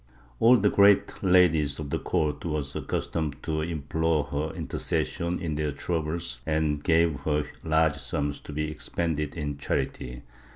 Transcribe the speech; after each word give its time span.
All 0.39 0.57
the 0.57 0.71
great 0.71 1.21
ladies 1.21 1.77
of 1.77 1.91
the 1.91 1.99
com't 1.99 2.43
were 2.43 2.63
accustomed 2.73 3.35
to 3.43 3.61
implore 3.61 4.23
her 4.23 4.51
intercession 4.55 5.37
in 5.39 5.53
their 5.53 5.71
troubles 5.71 6.41
and 6.43 6.83
gave 6.83 7.19
her 7.19 7.43
large 7.63 7.97
sums 7.97 8.39
to 8.39 8.51
be 8.51 8.67
expended 8.71 9.35
in 9.37 9.59
charity. 9.59 10.23